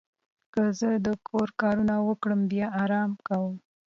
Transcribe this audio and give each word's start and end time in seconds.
که 0.53 0.63
زه 0.79 0.89
د 1.07 1.09
کور 1.27 1.49
کارونه 1.61 1.95
وکړم، 2.07 2.41
بیا 2.51 2.67
آرام 2.83 3.11
کوم. 3.27 3.55